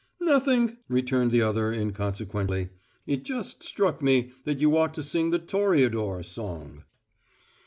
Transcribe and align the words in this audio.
"Nothing," 0.19 0.77
returned 0.89 1.31
the 1.31 1.43
other, 1.43 1.71
inconsequently. 1.71 2.69
"It 3.05 3.23
just 3.23 3.61
struck 3.61 4.01
me 4.01 4.31
that 4.45 4.57
you 4.59 4.75
ought 4.75 4.95
to 4.95 5.03
sing 5.03 5.29
the 5.29 5.37
Toreador 5.37 6.23
song." 6.23 6.85